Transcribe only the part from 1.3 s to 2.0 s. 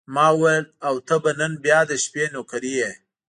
نن بیا د